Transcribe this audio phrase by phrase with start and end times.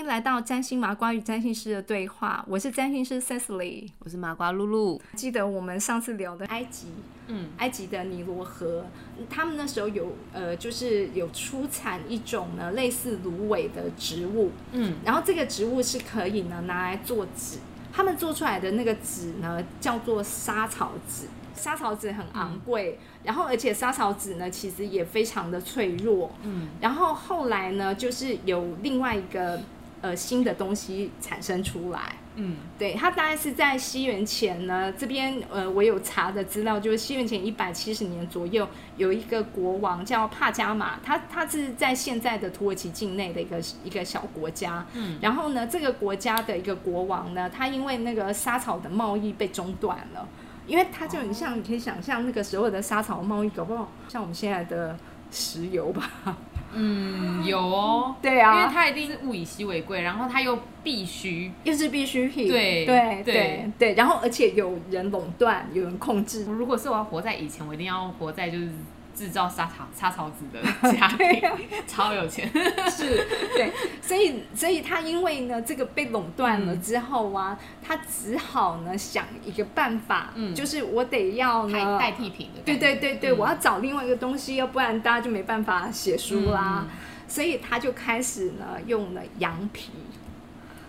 [0.00, 3.86] 迎来到占星麻瓜与占星师的对话，我是占星师 Cecily。
[3.98, 5.00] 我是麻瓜露露。
[5.14, 6.86] 记得我们上次聊的埃及，
[7.26, 8.86] 嗯，埃及的尼罗河，
[9.28, 17.58] 他们那时候有呃，就是有出产一种呢类似芦苇的植物，嗯，然后这个植物是可以呢拿来做纸，
[17.92, 29.60] 他们做出来的那个纸呢叫做莎草纸，莎草纸很昂贵，然后而且莎草纸呢其实也非常的脆弱，嗯，然后后来呢就是有另外一个
[30.00, 32.00] 呃新的东西产生出来。
[32.36, 50.26] 嗯，对，它大概是在西元前呢，这边呃，我有查的资料，就是西元前一百七十年左右，有一个国王叫帕加马，他他是在现在的土耳其境内的一个一个小国家，嗯，然后呢，这个国家的一个国王呢，他因为那个沙草的贸易被中断了，
[50.68, 54.96] 因为他就很像，你可以想象那个时候的沙草贸易，搞不好像我们现在的
[55.32, 56.08] 石油吧，
[56.72, 58.60] 嗯，有哦，对啊。
[58.60, 63.34] 因为它一定是物以稀为贵，然后它又必须，又是必需品，对对对。
[63.34, 68.70] 对对，然后而且有人垄断，有人控制，如果是我要活在以前，我一定要活在就是
[69.20, 71.42] 制造沙草沙草纸的家庭，
[71.86, 72.50] 超有钱。
[72.90, 80.54] 是，对，所以所以他因为呢这个被垄断了之后啊，他只好呢想一个办法，嗯。
[80.54, 83.36] 就是我得要代呢，代替品的对，对对对，嗯。
[83.36, 86.86] 我要找另外一个东西，要不然大家就没办法写书啦。
[86.88, 86.88] 嗯。
[87.28, 89.90] 所以他就开始呢用了羊皮，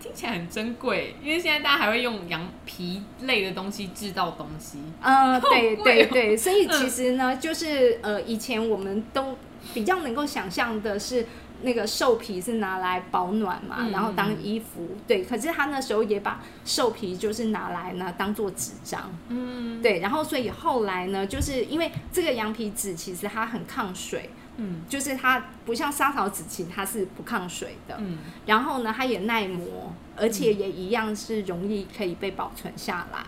[0.02, 4.78] 听起来很珍贵，因为现在大家还会用羊皮类的东西制造东西。
[5.00, 9.36] 呃，对对对，所以其实呢，就是呃，以前我们都
[9.72, 11.26] 比较能够想象的是。
[11.64, 15.22] 那个兽皮是拿来保暖嘛，嗯然后当衣服，对。
[15.22, 20.00] 可是他那时候也把兽皮就是拿来呢当做纸张，嗯，对。
[20.00, 27.96] 然后所以后来呢，就是因为这个羊皮纸其实它很抗水，嗯就是它不像莎草纸，其实它是不抗水的。
[27.98, 33.24] 嗯，然后呢，它也耐磨，而且也一样是容易可以被保存下来。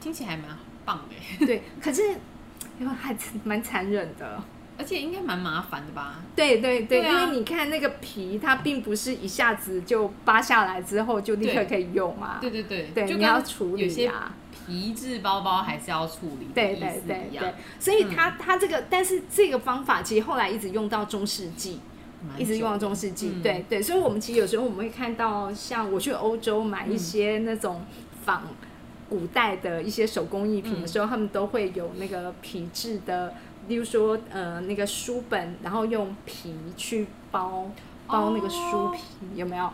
[0.00, 0.44] 听起来蛮
[0.84, 1.00] 棒
[1.38, 2.02] 的，对，可是
[2.78, 4.42] 因为还蛮残忍的。
[4.76, 6.16] 而且应该蛮麻烦的吧？
[6.34, 12.38] 对对对，对啊因为你看那个皮，它并不是一下子就扒下来之后就立刻可以用嘛。
[12.40, 14.34] 对对对，对，你要处有些理啊。
[14.66, 21.80] 皮质包包还是要处理对对对对，，所以它它这个，但是这个方法其实后来一直用到中世纪，
[22.38, 23.32] 一直用到中世纪。
[23.36, 23.42] 嗯。
[23.42, 27.84] 对对，所以我们其实有时候我们会看到，像我去欧洲买一些那种
[28.24, 28.42] 仿
[29.08, 33.34] 古代的一些手工艺品的时候，他们都会有那个皮质的，
[33.68, 37.70] 例如说呃那个书本，然后用皮去包
[38.06, 39.00] 包那个书皮，
[39.34, 39.70] 有没有？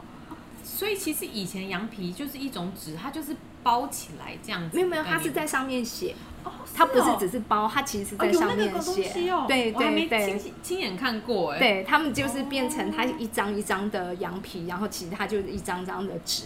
[0.63, 4.77] 所以其实以前羊皮就是一种纸，它就是包起来这样子。
[4.77, 9.13] 没有没有，它是在上面写，哦，它不是哦只是包，它其实是在上面写。
[9.47, 10.39] 对对对。
[10.39, 16.45] 亲亲眼看过哎。，对他们就是变成它一张一张的羊皮，然后其实它就是一张张的纸，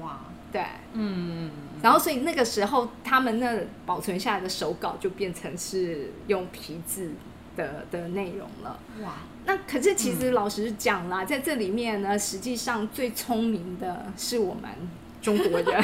[0.00, 0.64] 哇，对。
[0.92, 1.50] 嗯，
[1.82, 7.12] 然后所以那个时候他们那保存下来的手稿就变成是用皮质
[7.56, 8.78] 的的内容了。
[9.02, 14.70] 哇，那可是其实老实讲啦，在这里面呢，实际上最聪明的是我们
[15.22, 15.82] 中国人，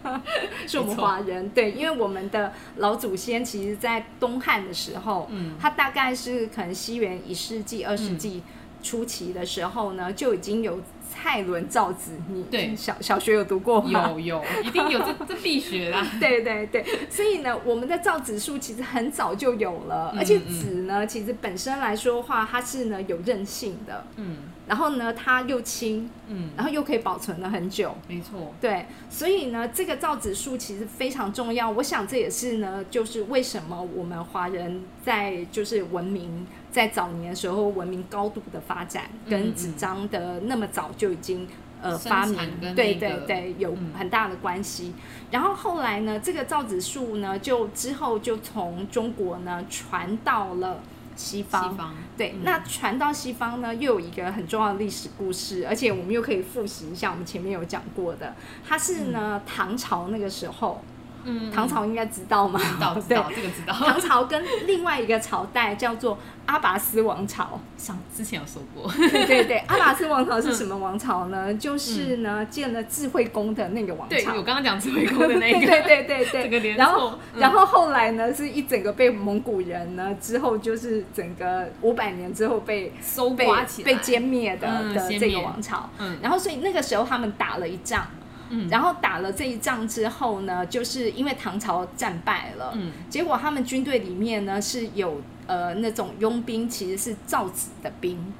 [0.66, 1.48] 是我们华人。
[1.50, 5.54] 对，因为我们的老祖先其实，在东汉的时候，嗯。
[5.60, 8.42] 他大概是可能西元一世纪、二世纪
[8.82, 10.78] 初期的时候呢，就已经有
[11.14, 12.10] 蔡伦造纸。
[12.28, 14.10] 你对小小学有读过吗？
[14.10, 16.04] 有有，一定有，这这必学啦。
[16.18, 27.94] 对对对，所以呢，我们的造纸术其实很早就有了，嗯而且纸呢，其实本身来说的话，它是呢有韧性的，嗯然后呢它又轻，嗯，然后又可以保存了很久。
[28.08, 31.70] 没错，对，所以呢，这个造纸术其实非常重要。
[31.70, 41.46] 我想这也是呢，就是为什么我们华人在就是文明在早年的时候文明高度的发展，嗯跟纸张的那么早就已经
[41.80, 42.36] 呃发明，
[42.74, 44.92] 对对对，有嗯很大的关系。
[45.30, 50.80] 然后后来呢，这个造纸术呢，就之后就从中国呢传到了
[51.14, 51.70] 西方。
[51.70, 58.34] 西方对，嗯那传到西方呢，又有一个很重要的历史故事，而且我们又可以复习一下我们前面有讲过的，
[58.66, 60.82] 它是呢、唐朝那个时候，
[61.24, 62.60] 嗯唐朝应该知道吗？
[62.60, 67.60] 知道知道，这个知道，唐朝跟另外一个朝代叫做阿拔斯王朝。
[67.76, 71.52] 上之前有说过，对对对， 阿拔斯王朝是什么王朝呢？
[71.54, 74.34] 就是呢建了智慧宫的那个王对朝。
[74.34, 77.40] 我刚刚讲智慧宫的那对个，对对对对， 这个然后，嗯。
[77.40, 85.90] 然后后来呢，是一整个被蒙古人呢之后就是整个五百年之后被收被刮起来，被歼灭的、嗯的这个王朝。
[85.98, 86.18] 嗯。
[86.22, 88.06] 然后所以那个时候他们打了一仗，
[88.50, 88.68] 嗯。
[88.68, 92.92] 然后打了这一仗之后呢，就是因为唐朝战败了，嗯。
[93.08, 98.32] 结果他们军队里面呢是有呃那种佣兵，其实是造纸的兵，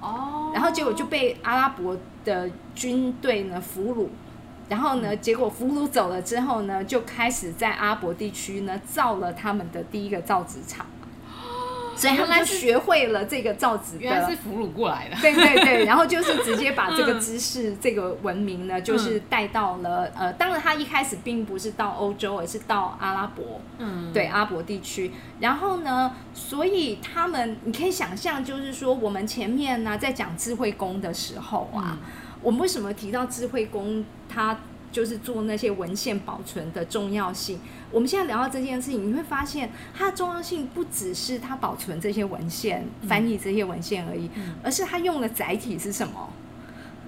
[0.00, 4.08] 哦，然后结果就被阿拉伯的军队呢俘虏。
[4.68, 10.86] 然后呢，结果俘虏走了之后呢，就开始在阿拉伯地区呢造了他们的第一个造纸厂，
[11.94, 14.02] 所以他们就学会了这个造纸的。
[14.02, 15.16] 原来是俘虏过来的。
[15.20, 25.10] 对对对， 然后就是直接把这个知识、这个文明呢，就是带到了呃，当然他一开始并不是到欧洲，而是到阿拉伯，嗯，对阿拉伯地区。
[25.40, 31.98] 然后呢，所以他们你可以想象，就是说我们前面呢在讲智慧宫的时候啊。
[32.44, 34.04] 我们为什么提到智慧宫？
[34.28, 34.58] 它
[34.92, 37.58] 就是做那些文献保存的重要性。
[37.90, 44.30] 我们现在聊到这件事情，你会发现它的重要性不只是它保存这些文献、翻译这些文献而已，
[44.62, 46.30] 而是它用的载体是什么？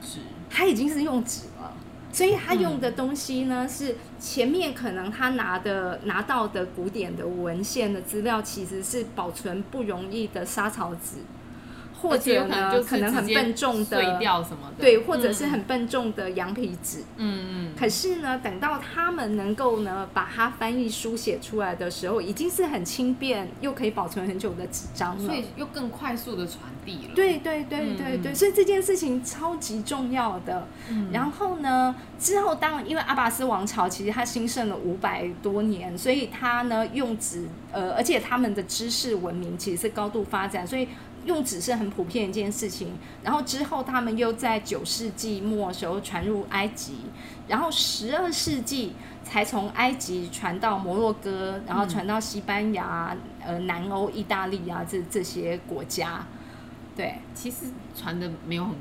[0.00, 0.18] 纸。
[0.50, 1.72] 它已经是用纸了，
[2.12, 11.16] 所以它用的东西呢，是前面可能他拿的拿到的古典的文献的资料，其实是保存不容易的沙草纸。
[12.04, 16.98] 或者呢，可能很笨重的碎掉什么的，对，或者是很笨重的羊皮纸。
[17.16, 17.74] 嗯嗯。
[17.78, 27.14] 可是呢，等到他们能够呢把它翻译书写出来的时候，已经是很轻便又可以保存很久的纸张了，所以又更快速的传递了。
[27.14, 30.68] 对对对对对，所以这件事情超级重要的。
[31.10, 40.86] 然后呢，之后当然因为阿拔斯王朝其实它兴盛了五百多年，所以它呢用纸，呃，而且他们的知识文明其实是高度发展，所以。
[41.24, 42.92] 用纸是很普遍一件事情，
[43.22, 46.98] 然后之后他们又在九世纪末时候传入埃及，
[47.48, 48.92] 然后十二世纪
[49.22, 56.26] 才从埃及传到摩洛哥，然后传到西班牙、呃南欧、意大利啊这这些国家。
[56.96, 57.66] 对，其实
[57.96, 58.74] 传的没有很，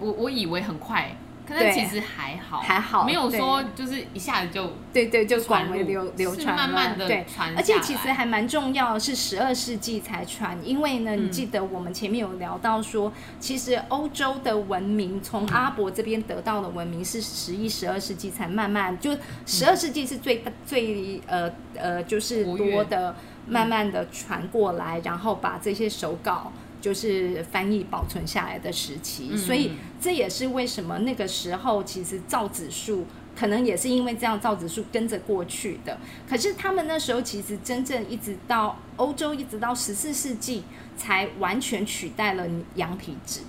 [0.00, 1.14] 我我以为很快。
[1.46, 7.26] 可是其实还好，还好，没有说就是一下子就对对就广为流流传慢慢的对。
[7.32, 7.52] 传。
[7.56, 23.16] 而且其实还蛮重要，是十二世纪才传，因为呢，你记得我们前面有聊到说，其实欧洲的文明从阿伯这边得到的文明是十一、十二世纪才慢慢就十二世纪是最最呃呃就是多的，
[23.46, 26.52] 慢慢的传过来，然后把这些手稿。
[26.82, 29.70] 就是翻译保存下来的时期，所以
[30.00, 35.96] 这也是为什么那个时候其实造纸术可能也是因为这样造纸术跟着过去的。
[36.28, 40.64] 可是他们那时候其实真正一直到欧洲，一直到十四世纪
[40.96, 42.44] 才完全取代了
[42.74, 43.40] 羊皮纸，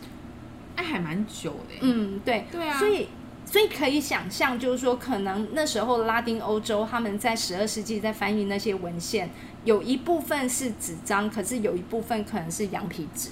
[0.76, 1.76] 哎，还蛮久的。
[1.82, 3.08] 嗯，对，对啊，所以。
[3.46, 9.30] 所以可以想象，就是说，可能那时候拉丁欧洲他们在十二世纪在翻译那些文献，
[9.64, 13.30] 有一部分是纸张，可是有一部分可能是羊皮纸。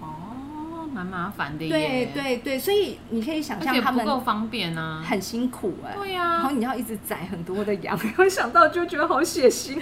[0.00, 1.68] 哦，蛮麻烦的。
[1.68, 5.94] 对对对，所以你可以想象他们不够方便啊，很辛苦哎。
[5.94, 9.78] 对呀，然后你要一直宰很多的羊，我想到就觉得好血腥。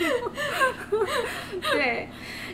[1.72, 2.08] 对。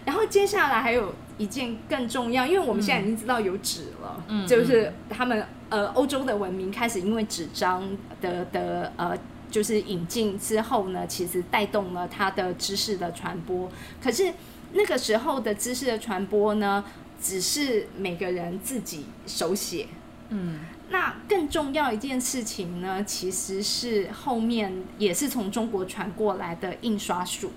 [0.04, 7.88] 然后接下来还有一件更重要，因为我们现在已经知道有纸了，嗯，就是他们呃欧洲的文明开始因为纸张
[8.20, 9.16] 的的呃
[9.52, 13.70] 就是引进之后呢，其实带动了它的知识的传播。
[14.02, 14.32] 可是
[14.72, 16.82] 那个时候的知识的传播呢，
[17.22, 19.86] 只是每个人自己手写，
[20.30, 27.52] 嗯，那更重要一件事情呢，其实是后面也是从中国传过来的印刷术。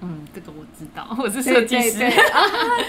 [0.00, 2.02] 嗯，这个我知道，我是设计师。
[2.02, 2.42] 啊，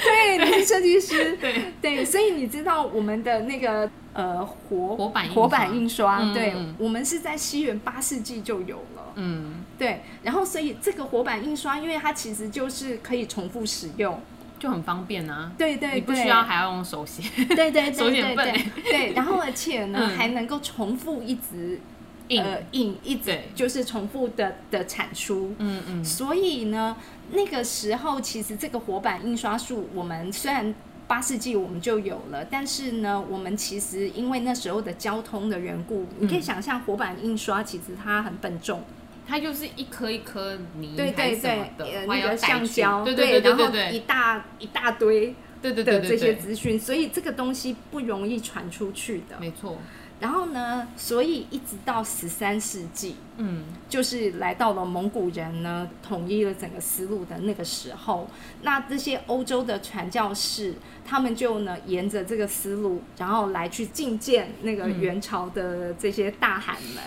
[0.03, 1.71] 对，你是设计师， 对。
[1.81, 14.19] 对，所以你知道我们的那个呃活活版活版印刷，对，我们是在西元八世纪就有了，嗯，对，然后所以这个活版印刷，因为它其实就是可以重复使用，
[14.57, 18.53] 就很方便啊，对对，你不需要还要用手写，对对对 手写笨，
[18.83, 21.79] 对，然后而且呢还能够重复一直。
[22.27, 22.97] 呃，印。
[23.03, 26.97] 一直就是重复的的产出，嗯嗯，所以呢，
[27.31, 30.73] 那个时候其实这个活版印刷术，我们虽然
[31.07, 38.83] 八世纪我们就有了，但是呢，我们其实因为那时候的交通的缘故，你可以想象活版印刷其实它很笨重，
[39.27, 49.77] 它就是一颗一颗泥，对对对，那个橡胶，对对对对对，一大一大堆，对对对这些资讯，所以这个东西不容易传出去的，没错。
[50.17, 50.87] 然后呢？
[50.95, 58.29] 所以一直到十三世纪，嗯，就是来到了蒙古人呢统一了整个丝路的那个时候，
[58.61, 67.03] 那这些欧洲的传教士，他们就呢沿着这个思路，然后来去觐见那个元朝的这些大汗们，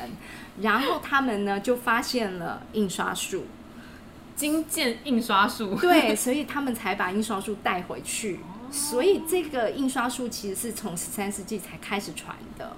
[0.60, 3.46] 然后他们呢就发现了印刷术，
[4.38, 8.38] 觐见印刷术，对， 所以他们才把印刷术带回去，
[8.70, 12.76] 所以这个印刷术其实是从十三世纪才开始传的。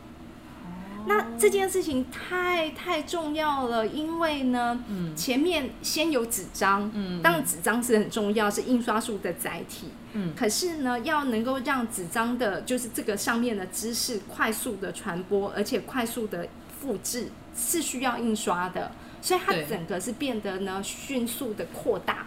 [1.06, 5.16] 那这件事情太太重要了，因为呢，嗯。
[5.16, 7.22] 前面先有纸张，嗯。
[7.22, 9.88] 当然纸张是很重要，是印刷术的载体。
[10.12, 10.34] 嗯。
[10.36, 16.46] 可是呢，要能够让纸张的，就是这个上面的知识快速的传播，而且快速的
[16.78, 22.26] 复制，是需要印刷的，所以它整个是变得呢迅速的扩大。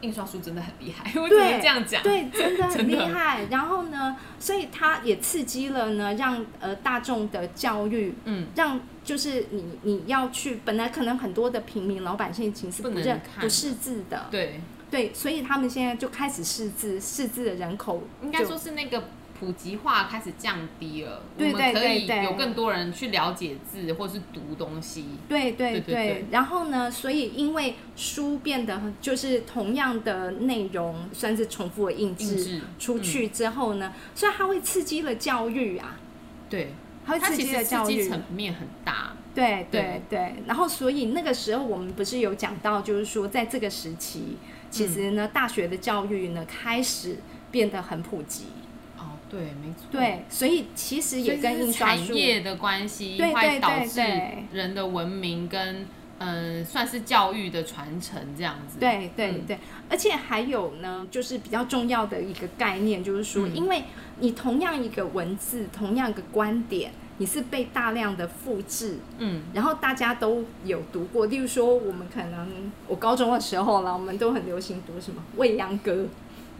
[0.00, 2.00] 印刷术真的很厉害，我只能对，这样讲。
[2.04, 3.46] 对，真的 很厉害。
[3.50, 19.02] 然后呢，所以它也刺激了呢，让呃大众的教育，嗯，让就是你你要去，本来可能很多的平民老百姓其实不认看不识字的，对，对，所以他们现在就开始识字，识字的人口应该说是那个
[19.38, 25.04] 普及化开始降低了，对我们可以对对有更多人去了解字或是读东西。
[25.28, 35.96] 对对对对对然后呢，所以因为书变得很就是同样的内容，算是重复的印印制制出去之后呢，所以它会刺激了教育啊，
[36.50, 36.74] 对，
[37.06, 38.08] 它会刺激它其实了教育。
[38.08, 39.12] 层面很大。
[39.34, 44.36] 对对对对，然后所以那个时候我们不是有讲到，就是说在这个时期，
[44.68, 47.18] 其实呢，大学的教育呢开始
[47.52, 48.46] 变得很普及。
[49.28, 49.86] 哦，对，没错。
[49.90, 54.02] 对，所以其实也跟印刷业的关系，对对对会导致
[54.52, 55.86] 人的文明跟
[56.20, 58.78] 嗯、呃算是教育的传承这样子。
[58.80, 59.58] 对对嗯对，
[59.88, 63.84] 而且还有呢，就是比较重要的一个概念，就是说，嗯因为
[64.18, 71.26] 你同样一个文字，同样一个观点，你是被大量的复制，嗯，然后大家都有读过。
[71.26, 76.06] 例如说，我们可能我高中的时候啦，我们都很流行读什么《未央歌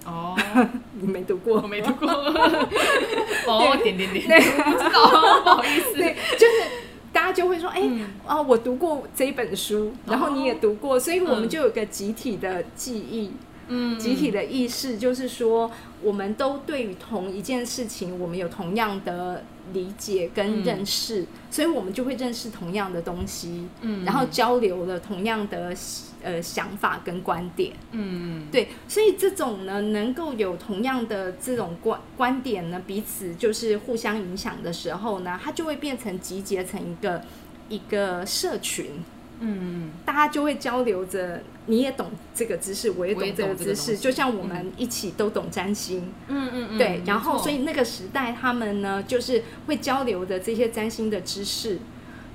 [0.06, 0.34] 哦，》，
[1.00, 1.60] 你没读过？
[1.60, 2.08] 我没读过。
[3.46, 5.94] 哦，点点点，不知道，不好意思。
[5.94, 6.52] 对，就是
[7.12, 13.28] 大家就会说，哎、嗯啊，我读过这一本书，然后你也读过，所以我们嗯就有个集体的记忆。
[13.28, 13.34] 嗯，
[13.98, 15.70] 集体的意识，就是说，
[16.02, 25.74] 我们都对于同一件事情，我们有同样的理解跟认识，所以我们就会认识同样的东西，嗯然后交流了同样的
[26.22, 27.72] 呃想法跟观点。
[27.90, 37.22] 嗯，对，所以这种呢，能够有同样的这种观观点呢，彼此就是互相影响的时候呢，它就会变成集结成一个
[37.68, 38.86] 一个社群。
[39.40, 51.78] 嗯，大家就会交流着，你也懂这个知识，我也懂这个知识，就像我们一起都懂占星，嗯嗯嗯，对，然后所以那个时代他们呢，就是会交流的这些占星的知识，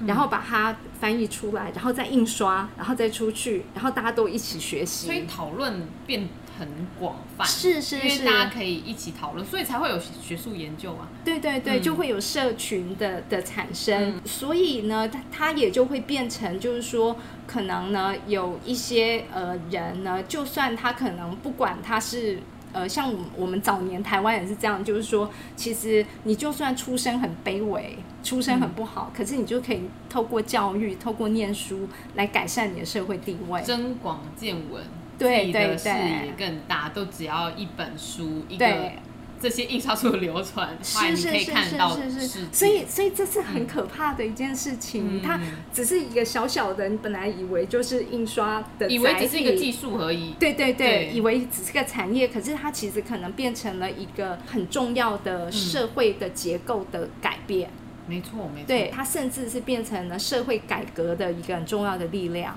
[0.08, 6.28] 然后把它翻译出来，然后再印刷，然后再出去，然后大家都一起学习，所以讨论变
[6.66, 11.08] 很广泛，是是因为是大家可以一起讨论，所以才会有学术研究啊。
[11.26, 22.40] 对对对，嗯就会有社群的的产生，所以呢，它它也就会变成，就是说，可能呢，有一些呃人呢，就算他可能不管他是。
[22.76, 33.62] 呃，像我们我们早年台湾也是这样，就是说，其实你就算出身很卑微，出身很不好，可是你就可以透过教育、透过念书来改善你的社会地位。
[33.62, 34.84] 增广见闻，
[35.18, 38.98] 对对视野对更大，都只要一本书，一个对，
[39.40, 45.18] 这些印刷术的流传，后来你可以是是是看到是是是，所以所以这是很可怕的一件事情。
[45.18, 45.40] 嗯它
[45.74, 49.72] 只是一个小小的，你本来以为就是印刷的，以为只是一个技。
[49.74, 50.34] 术而已。
[50.40, 57.70] 对对对，对以为只是个产业，可是它其实可能变成了一个很重要的社会的结构的改变。
[58.08, 62.56] 没错，没错，对，它甚至是变成了社会改革的一个很重要的力量。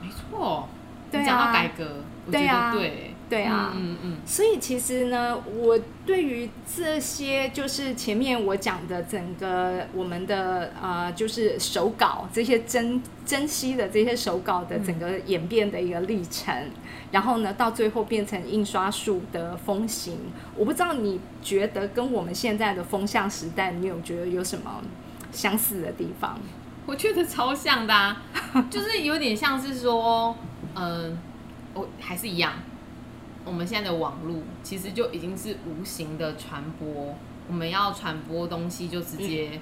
[0.00, 0.68] 没错。
[1.12, 1.22] 对啊。
[1.22, 1.84] 你讲到改革，
[2.26, 2.72] 我觉对啊。
[2.72, 3.72] 得对，对啊。
[3.76, 16.70] 嗯嗯所以其实呢，我对于这些就是前面我讲的整个我们的呃，就是手稿这些珍珍惜的这些手稿的整个演变的一个历程，
[17.10, 20.16] 然后呢，到最后变成印刷术的风行。
[20.56, 24.82] 我不知道你觉得跟我们现在的风向时代，你有觉得有什么
[25.32, 26.38] 相似的地方？
[26.86, 28.22] 我觉得超像的、啊，
[28.70, 30.36] 就是有点像是说，
[30.74, 31.18] 嗯、
[31.74, 32.52] 我还是一样，
[33.44, 37.16] 我们现在的网络其实就已经是无形的传播，
[37.48, 39.60] 我们要传播东西就直接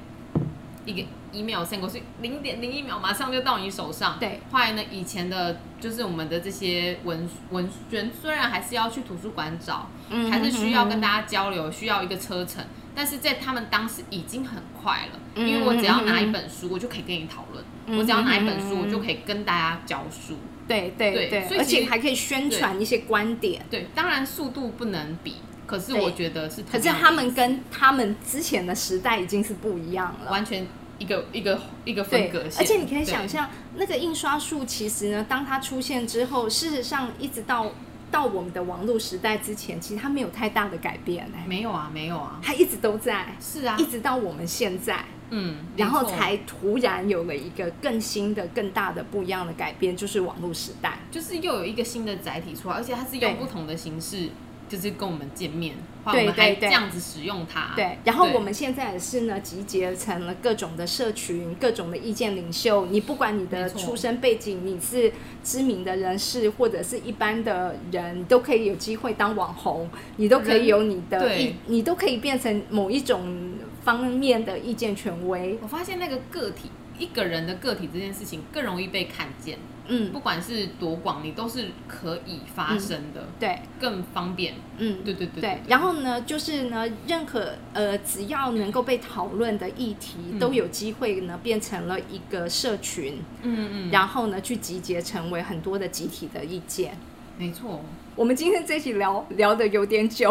[0.84, 4.18] 一个 email send 过去，零点零一秒马上就到你手上。
[4.18, 12.64] 对，后来呢，以前的就是我们的这些文文宣，虽然还是要去图书馆找，嗯还是需要跟大家交流，需要一个车程，
[12.94, 20.36] 但是在他们当时已经很快了，嗯因为我只要拿一本书，我就可以跟你讨论；嗯我只要拿一本书，嗯我就可以跟大家教书。
[20.70, 23.60] 对对对对，而且还可以宣传一些观点。
[23.68, 25.34] 对，当然速度不能比，
[25.66, 30.30] 可是我觉得是同可是他们跟他们之前的时代已经是不一样了。
[30.30, 30.64] 完全
[30.98, 37.72] 一个一个一个分对隔，线，而且你可以想象，那个印刷术其实呢，当它出现之后，事实上一直到
[38.10, 43.76] 到我们的网络时代之前，其实它没有太大的改变哎、没有啊，没有啊，它一直都在，是啊。
[43.78, 45.04] 一，直到我们现在。
[45.30, 50.98] 嗯，然后才突然有了一个更新的、更大的、不一样的改变，就是网络时代。
[51.10, 54.28] 就是又有一个新的载体出来，而且它是对用不同的形式，
[54.68, 55.74] 就是跟我们见面，
[56.12, 57.72] 对我们还对对这样子使用它。
[57.74, 62.86] 对，然后我们现在也是呢，集结成了各种的社群、各种的意见领袖。
[62.86, 71.30] 你不管你的出身背景，你是知名的人士或者是一般的人，你都可以有机会当网红，你都可以有你的
[71.66, 75.58] 你都可以变成某一种方面的意见权威。
[75.62, 79.58] 我发现那个个体一个人的个体这件事情更容易被看见，
[79.88, 84.54] 嗯，不管是多广，你都是可以发生的，对，更方便。
[84.76, 90.38] 嗯，对对对对，然后呢，就是呢，任何呃，只要能够被讨论的议题，嗯。
[90.38, 96.98] 都有机会呢变成了一个社群，嗯嗯，然后呢去集结成为很多的集体的意见。
[97.38, 97.82] 没错，
[98.20, 100.30] 我们今天这期聊聊的有点久，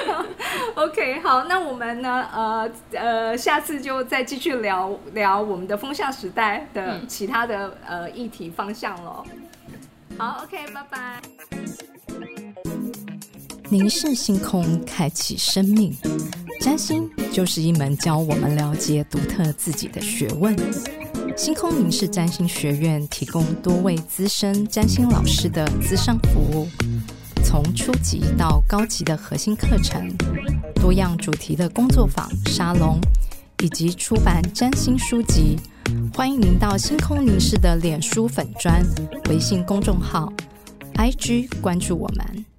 [0.74, 9.22] OK，好，那我们呢，呃呃，下次就再继续聊聊我们的风向时代的其他的、呃议题方向喽。
[10.16, 11.20] 好，OK，拜拜。
[13.68, 15.94] 凝视星空，开启生命。
[16.62, 20.56] 占星就是一门教我们了解独特自己的学问。
[21.34, 26.68] 星空凝视占星学院提供多位资深占星老师的资商服务，
[27.42, 30.08] 从初级到高级的核心课程，
[30.76, 32.98] 多样主题的工作坊、沙龙，
[33.62, 35.58] 以及出版占星书籍。
[36.14, 38.82] 欢迎您到星空凝视的脸书粉砖、
[39.28, 40.32] 微信公众号、
[40.94, 42.51] IG 关注我们。